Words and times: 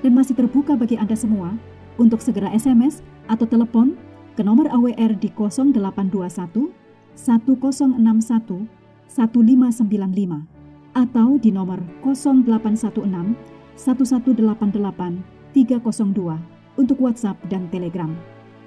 dan 0.00 0.12
masih 0.12 0.36
terbuka 0.36 0.76
bagi 0.76 0.96
Anda 1.00 1.16
semua 1.16 1.56
untuk 1.96 2.20
segera 2.20 2.52
SMS 2.52 3.00
atau 3.28 3.48
telepon 3.48 3.96
ke 4.36 4.44
nomor 4.44 4.68
AWR 4.68 5.16
di 5.16 5.32
0821 5.32 6.68
1061 7.16 8.68
1595 9.08 10.56
atau 10.96 11.28
di 11.40 11.50
nomor 11.52 11.80
0816 12.04 13.36
1188 13.76 15.36
302 15.52 16.80
untuk 16.80 16.96
WhatsApp 17.00 17.36
dan 17.48 17.68
Telegram. 17.72 18.12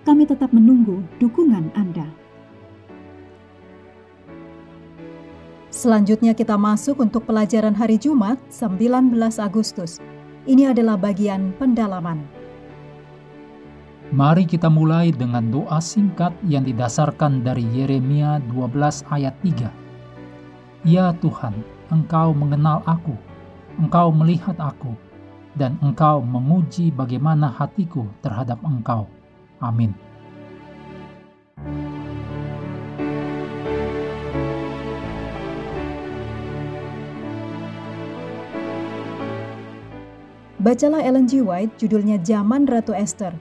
Kami 0.05 0.25
tetap 0.25 0.49
menunggu 0.49 1.05
dukungan 1.21 1.69
Anda. 1.77 2.09
Selanjutnya 5.69 6.33
kita 6.33 6.57
masuk 6.57 6.97
untuk 6.97 7.29
pelajaran 7.29 7.77
hari 7.77 8.01
Jumat 8.01 8.41
19 8.49 9.13
Agustus. 9.37 10.01
Ini 10.49 10.73
adalah 10.73 10.97
bagian 10.97 11.53
pendalaman. 11.61 12.25
Mari 14.09 14.49
kita 14.49 14.65
mulai 14.65 15.13
dengan 15.13 15.45
doa 15.53 15.77
singkat 15.77 16.33
yang 16.41 16.65
didasarkan 16.65 17.45
dari 17.45 17.61
Yeremia 17.69 18.41
12 18.49 19.05
ayat 19.13 19.37
3. 19.45 19.69
Ya 20.89 21.13
Tuhan, 21.21 21.53
Engkau 21.93 22.33
mengenal 22.33 22.81
aku, 22.89 23.13
Engkau 23.77 24.09
melihat 24.09 24.57
aku, 24.57 24.97
dan 25.53 25.77
Engkau 25.85 26.25
menguji 26.25 26.89
bagaimana 26.97 27.53
hatiku 27.53 28.09
terhadap 28.25 28.57
Engkau. 28.65 29.05
Amin. 29.61 29.93
Bacalah 40.59 40.99
Ellen 40.99 41.23
G. 41.23 41.39
White 41.39 41.79
judulnya 41.79 42.19
Zaman 42.19 42.67
Ratu 42.67 42.91
Esther 42.91 43.31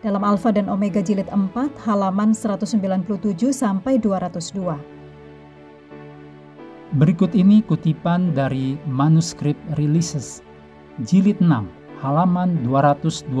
dalam 0.00 0.24
Alfa 0.24 0.56
dan 0.56 0.72
Omega 0.72 1.04
jilid 1.04 1.28
4 1.28 1.52
halaman 1.84 2.32
197 2.32 2.80
sampai 3.52 4.00
202. 4.00 4.80
Berikut 6.96 7.36
ini 7.36 7.60
kutipan 7.60 8.32
dari 8.32 8.80
manuskrip 8.88 9.52
Releases 9.76 10.40
jilid 11.04 11.44
6 11.44 11.68
halaman 12.00 12.64
225. 12.64 13.36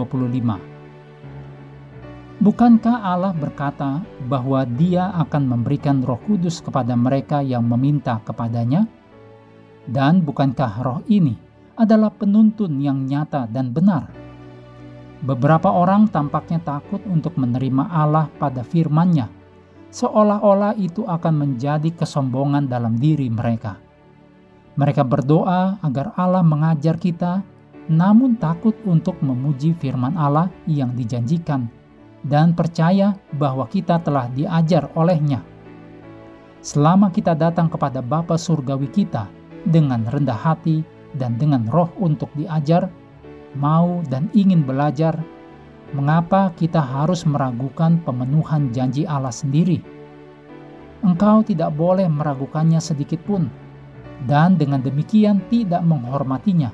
Bukankah 2.44 2.96
Allah 3.00 3.32
berkata 3.32 4.04
bahwa 4.28 4.68
Dia 4.76 5.08
akan 5.24 5.56
memberikan 5.56 6.04
Roh 6.04 6.20
Kudus 6.28 6.60
kepada 6.60 6.92
mereka 6.92 7.40
yang 7.40 7.64
meminta 7.64 8.20
kepadanya? 8.28 8.84
Dan 9.88 10.20
bukankah 10.20 10.84
Roh 10.84 11.00
ini 11.08 11.51
adalah 11.76 12.12
penuntun 12.12 12.80
yang 12.80 13.04
nyata 13.04 13.48
dan 13.48 13.72
benar. 13.72 14.10
Beberapa 15.22 15.70
orang 15.70 16.10
tampaknya 16.10 16.58
takut 16.58 16.98
untuk 17.06 17.38
menerima 17.38 17.86
Allah 17.86 18.26
pada 18.42 18.66
firman-Nya, 18.66 19.30
seolah-olah 19.94 20.74
itu 20.74 21.06
akan 21.06 21.34
menjadi 21.46 21.94
kesombongan 21.94 22.66
dalam 22.66 22.98
diri 22.98 23.30
mereka. 23.30 23.78
Mereka 24.74 25.06
berdoa 25.06 25.78
agar 25.84 26.16
Allah 26.18 26.42
mengajar 26.42 26.98
kita, 26.98 27.44
namun 27.86 28.34
takut 28.40 28.74
untuk 28.82 29.20
memuji 29.22 29.76
firman 29.76 30.16
Allah 30.16 30.50
yang 30.66 30.96
dijanjikan 30.96 31.70
dan 32.26 32.54
percaya 32.54 33.14
bahwa 33.36 33.66
kita 33.66 33.98
telah 34.02 34.30
diajar 34.30 34.90
olehnya. 34.94 35.42
Selama 36.62 37.10
kita 37.10 37.34
datang 37.34 37.66
kepada 37.66 37.98
Bapa 37.98 38.38
Surgawi 38.38 38.86
kita 38.86 39.26
dengan 39.66 40.06
rendah 40.06 40.38
hati 40.38 40.86
dan 41.16 41.36
dengan 41.36 41.68
roh 41.68 41.92
untuk 42.00 42.32
diajar, 42.36 42.88
mau 43.56 44.00
dan 44.08 44.32
ingin 44.32 44.64
belajar, 44.64 45.16
mengapa 45.92 46.52
kita 46.56 46.80
harus 46.80 47.28
meragukan 47.28 48.00
pemenuhan 48.00 48.72
janji 48.72 49.04
Allah 49.04 49.32
sendiri? 49.32 49.80
Engkau 51.02 51.42
tidak 51.42 51.74
boleh 51.74 52.06
meragukannya 52.06 52.78
sedikit 52.78 53.20
pun, 53.26 53.50
dan 54.24 54.54
dengan 54.54 54.80
demikian 54.80 55.42
tidak 55.50 55.82
menghormatinya. 55.82 56.70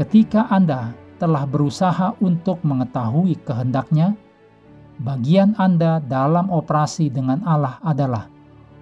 Ketika 0.00 0.48
Anda 0.48 0.96
telah 1.20 1.44
berusaha 1.44 2.16
untuk 2.22 2.62
mengetahui 2.64 3.36
kehendaknya, 3.44 4.14
bagian 5.02 5.52
Anda 5.58 6.00
dalam 6.00 6.48
operasi 6.48 7.12
dengan 7.12 7.44
Allah 7.44 7.76
adalah 7.84 8.30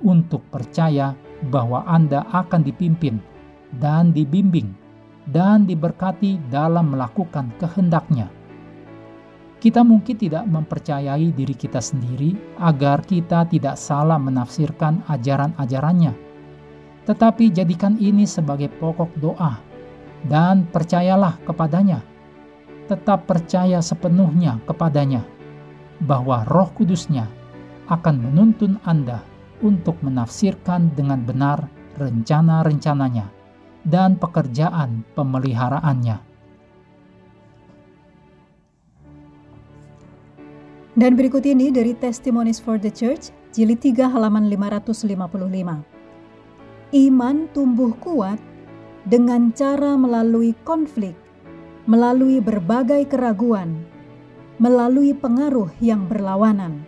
untuk 0.04 0.44
percaya 0.53 1.16
bahwa 1.48 1.83
Anda 1.88 2.25
akan 2.31 2.62
dipimpin 2.62 3.35
dan 3.76 4.12
dibimbing 4.12 4.87
dan 5.26 5.66
diberkati 5.66 6.38
dalam 6.48 6.94
melakukan 6.94 7.50
kehendaknya. 7.59 8.31
Kita 9.59 9.82
mungkin 9.82 10.14
tidak 10.14 10.47
mempercayai 10.47 11.34
diri 11.34 11.56
kita 11.56 11.82
sendiri 11.82 12.36
agar 12.62 13.03
kita 13.03 13.48
tidak 13.50 13.75
salah 13.75 14.20
menafsirkan 14.20 15.03
ajaran-ajarannya. 15.10 16.15
Tetapi 17.09 17.50
jadikan 17.50 17.98
ini 17.98 18.28
sebagai 18.28 18.70
pokok 18.70 19.10
doa 19.19 19.59
dan 20.28 20.69
percayalah 20.70 21.41
kepadanya. 21.42 22.04
Tetap 22.86 23.26
percaya 23.26 23.82
sepenuhnya 23.82 24.62
kepadanya 24.62 25.26
bahwa 25.98 26.47
Roh 26.47 26.70
Kudusnya 26.70 27.26
akan 27.91 28.31
menuntun 28.31 28.78
Anda 28.86 29.25
untuk 29.59 29.98
menafsirkan 30.06 30.94
dengan 30.94 31.26
benar 31.26 31.66
rencana-rencananya 31.98 33.26
dan 33.86 34.19
pekerjaan 34.19 35.06
pemeliharaannya. 35.14 36.19
Dan 40.97 41.12
berikut 41.14 41.44
ini 41.44 41.70
dari 41.70 41.92
Testimonies 41.92 42.58
for 42.58 42.80
the 42.80 42.88
Church, 42.91 43.30
jilid 43.52 43.84
3 43.84 44.10
halaman 44.10 44.48
555. 44.48 45.84
Iman 46.97 47.36
tumbuh 47.52 47.92
kuat 48.00 48.41
dengan 49.04 49.52
cara 49.52 49.94
melalui 49.94 50.56
konflik, 50.64 51.12
melalui 51.84 52.41
berbagai 52.41 53.12
keraguan, 53.12 53.84
melalui 54.56 55.12
pengaruh 55.12 55.68
yang 55.84 56.08
berlawanan. 56.08 56.80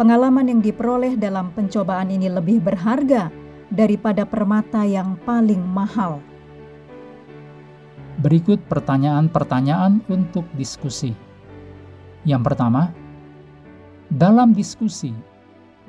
Pengalaman 0.00 0.48
yang 0.48 0.60
diperoleh 0.64 1.14
dalam 1.20 1.52
pencobaan 1.52 2.08
ini 2.08 2.32
lebih 2.32 2.58
berharga 2.64 3.28
daripada 3.72 4.26
permata 4.28 4.84
yang 4.84 5.16
paling 5.24 5.60
mahal. 5.60 6.20
Berikut 8.20 8.62
pertanyaan-pertanyaan 8.70 10.04
untuk 10.06 10.46
diskusi. 10.54 11.12
Yang 12.22 12.42
pertama, 12.52 12.94
dalam 14.08 14.54
diskusi, 14.54 15.10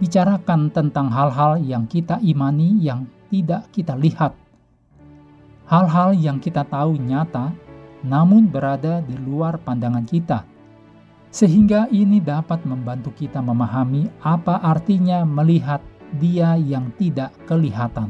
bicarakan 0.02 0.74
tentang 0.74 1.08
hal-hal 1.08 1.62
yang 1.62 1.86
kita 1.88 2.20
imani 2.20 2.82
yang 2.82 3.08
tidak 3.30 3.70
kita 3.72 3.94
lihat. 3.96 4.34
Hal-hal 5.70 6.18
yang 6.18 6.42
kita 6.42 6.66
tahu 6.66 6.98
nyata, 6.98 7.54
namun 8.06 8.50
berada 8.50 9.02
di 9.02 9.18
luar 9.18 9.58
pandangan 9.62 10.06
kita. 10.06 10.46
Sehingga 11.34 11.92
ini 11.92 12.24
dapat 12.24 12.64
membantu 12.64 13.12
kita 13.12 13.44
memahami 13.44 14.08
apa 14.24 14.62
artinya 14.64 15.28
melihat 15.28 15.84
dia 16.18 16.56
yang 16.60 16.94
tidak 16.96 17.34
kelihatan. 17.50 18.10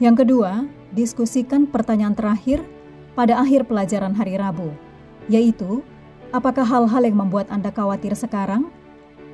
Yang 0.00 0.24
kedua, 0.24 0.64
diskusikan 0.96 1.68
pertanyaan 1.68 2.16
terakhir 2.16 2.64
pada 3.12 3.36
akhir 3.36 3.68
pelajaran 3.68 4.16
hari 4.16 4.40
Rabu, 4.40 4.72
yaitu 5.28 5.84
apakah 6.32 6.64
hal-hal 6.64 7.04
yang 7.04 7.20
membuat 7.20 7.52
Anda 7.52 7.68
khawatir 7.68 8.16
sekarang? 8.16 8.72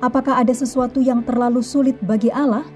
Apakah 0.03 0.43
ada 0.43 0.53
sesuatu 0.53 1.01
yang 1.01 1.25
terlalu 1.25 1.65
sulit 1.65 1.97
bagi 2.03 2.29
Allah? 2.29 2.67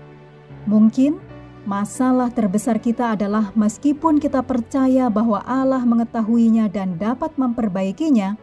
Mungkin 0.66 1.22
masalah 1.68 2.34
terbesar 2.34 2.82
kita 2.82 3.14
adalah 3.14 3.54
meskipun 3.54 4.18
kita 4.18 4.42
percaya 4.42 5.12
bahwa 5.12 5.44
Allah 5.46 5.86
mengetahuinya 5.86 6.72
dan 6.72 6.98
dapat 6.98 7.36
memperbaikinya, 7.38 8.40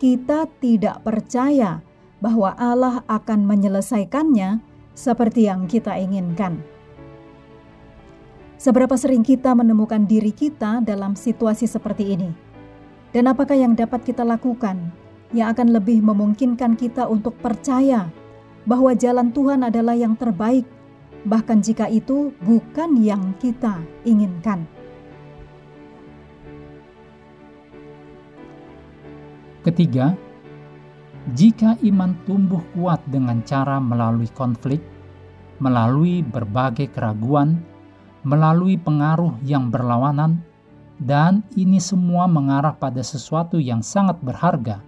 kita 0.00 0.48
tidak 0.62 1.02
percaya 1.04 1.84
bahwa 2.22 2.54
Allah 2.56 3.02
akan 3.10 3.44
menyelesaikannya 3.44 4.62
seperti 4.98 5.46
yang 5.46 5.70
kita 5.70 5.94
inginkan. 5.94 6.58
Seberapa 8.58 8.98
sering 8.98 9.22
kita 9.22 9.54
menemukan 9.54 10.02
diri 10.02 10.34
kita 10.34 10.82
dalam 10.82 11.14
situasi 11.14 11.70
seperti 11.70 12.18
ini? 12.18 12.30
Dan 13.14 13.30
apakah 13.30 13.54
yang 13.54 13.78
dapat 13.78 14.02
kita 14.02 14.26
lakukan 14.26 14.90
yang 15.30 15.54
akan 15.54 15.70
lebih 15.70 16.02
memungkinkan 16.02 16.74
kita 16.74 17.06
untuk 17.06 17.38
percaya 17.38 18.10
bahwa 18.66 18.90
jalan 18.98 19.30
Tuhan 19.30 19.62
adalah 19.62 19.94
yang 19.94 20.18
terbaik, 20.18 20.66
bahkan 21.22 21.62
jika 21.62 21.86
itu 21.86 22.34
bukan 22.42 22.98
yang 22.98 23.30
kita 23.38 23.78
inginkan. 24.02 24.66
Ketiga, 29.62 30.18
jika 31.36 31.76
iman 31.84 32.16
tumbuh 32.24 32.64
kuat 32.72 33.04
dengan 33.12 33.44
cara 33.44 33.76
melalui 33.76 34.30
konflik, 34.32 34.80
melalui 35.60 36.24
berbagai 36.24 36.88
keraguan, 36.88 37.60
melalui 38.24 38.80
pengaruh 38.80 39.36
yang 39.44 39.68
berlawanan, 39.68 40.40
dan 40.96 41.44
ini 41.52 41.76
semua 41.78 42.24
mengarah 42.24 42.72
pada 42.72 43.04
sesuatu 43.04 43.60
yang 43.60 43.84
sangat 43.84 44.16
berharga, 44.24 44.80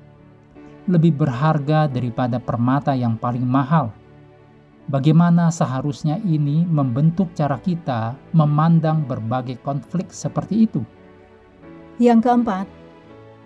lebih 0.88 1.12
berharga 1.12 1.86
daripada 1.86 2.40
permata 2.40 2.96
yang 2.96 3.20
paling 3.20 3.44
mahal. 3.44 3.92
Bagaimana 4.90 5.54
seharusnya 5.54 6.18
ini 6.24 6.66
membentuk 6.66 7.30
cara 7.36 7.60
kita 7.62 8.16
memandang 8.34 9.06
berbagai 9.06 9.60
konflik 9.62 10.10
seperti 10.10 10.66
itu? 10.66 10.82
Yang 12.02 12.26
keempat, 12.26 12.66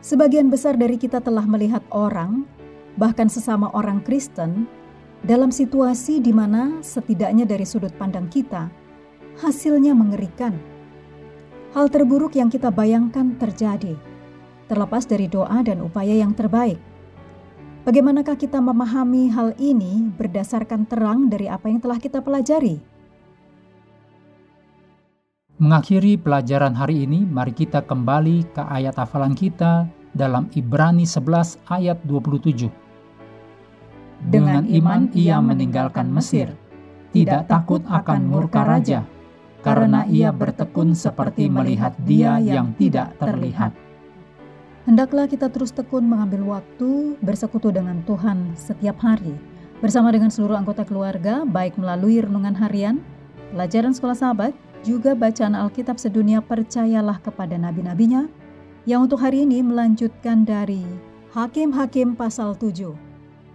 sebagian 0.01 0.49
besar 0.49 0.79
dari 0.79 0.97
kita 0.97 1.21
telah 1.21 1.45
melihat 1.45 1.85
orang 1.93 2.49
bahkan 2.95 3.27
sesama 3.27 3.71
orang 3.75 4.03
Kristen, 4.03 4.67
dalam 5.25 5.49
situasi 5.49 6.21
di 6.21 6.31
mana 6.31 6.85
setidaknya 6.85 7.49
dari 7.49 7.65
sudut 7.65 7.91
pandang 7.97 8.29
kita, 8.29 8.69
hasilnya 9.41 9.97
mengerikan. 9.97 10.55
Hal 11.75 11.91
terburuk 11.91 12.39
yang 12.39 12.53
kita 12.53 12.71
bayangkan 12.71 13.35
terjadi, 13.41 13.99
terlepas 14.71 15.09
dari 15.09 15.27
doa 15.27 15.59
dan 15.65 15.83
upaya 15.83 16.15
yang 16.15 16.31
terbaik. 16.37 16.79
Bagaimanakah 17.85 18.39
kita 18.39 18.63
memahami 18.63 19.29
hal 19.29 19.53
ini 19.61 20.09
berdasarkan 20.15 20.89
terang 20.89 21.29
dari 21.29 21.51
apa 21.51 21.69
yang 21.69 21.83
telah 21.83 21.99
kita 22.01 22.23
pelajari? 22.25 22.81
Mengakhiri 25.61 26.17
pelajaran 26.17 26.73
hari 26.77 27.05
ini, 27.05 27.27
mari 27.27 27.53
kita 27.53 27.85
kembali 27.85 28.55
ke 28.57 28.63
ayat 28.65 28.97
hafalan 28.97 29.37
kita 29.37 29.87
dalam 30.15 30.49
Ibrani 30.55 31.05
11 31.05 31.59
ayat 31.69 31.99
27 32.07 32.84
dengan 34.25 34.65
iman 34.65 35.13
ia 35.13 35.37
meninggalkan 35.41 36.09
Mesir, 36.09 36.49
tidak 37.13 37.47
takut 37.47 37.85
akan 37.85 38.25
murka 38.25 38.65
raja, 38.65 39.05
karena 39.61 40.09
ia 40.09 40.33
bertekun 40.33 40.97
seperti 40.97 41.53
melihat 41.53 41.93
dia 42.09 42.41
yang 42.41 42.73
tidak 42.77 43.13
terlihat. 43.21 43.77
Hendaklah 44.85 45.25
kita 45.25 45.49
terus 45.49 45.73
tekun 45.73 46.05
mengambil 46.05 46.61
waktu 46.61 47.17
bersekutu 47.25 47.73
dengan 47.73 48.05
Tuhan 48.05 48.53
setiap 48.57 49.01
hari, 49.01 49.33
bersama 49.81 50.13
dengan 50.13 50.29
seluruh 50.29 50.61
anggota 50.61 50.85
keluarga, 50.85 51.49
baik 51.49 51.81
melalui 51.81 52.21
renungan 52.21 52.53
harian, 52.57 53.01
pelajaran 53.53 53.97
sekolah 53.97 54.17
sahabat, 54.17 54.53
juga 54.85 55.17
bacaan 55.17 55.57
Alkitab 55.57 55.97
sedunia 55.97 56.45
percayalah 56.45 57.17
kepada 57.25 57.57
nabi-nabinya, 57.57 58.29
yang 58.85 59.09
untuk 59.09 59.25
hari 59.25 59.49
ini 59.49 59.65
melanjutkan 59.65 60.45
dari 60.45 60.85
Hakim-Hakim 61.33 62.13
pasal 62.21 62.53
7. 62.53 63.14